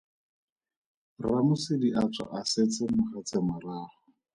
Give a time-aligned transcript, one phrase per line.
[1.23, 3.95] RraMosidi a tswa a setse mogatse morago.